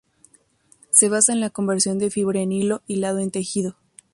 Se 0.89 1.09
basa 1.09 1.31
en 1.31 1.39
la 1.41 1.51
conversión 1.51 1.99
de 1.99 2.09
fibra 2.09 2.39
en 2.41 2.51
hilo, 2.51 2.81
hilado 2.87 3.19
en 3.19 3.29
tejido. 3.29 3.75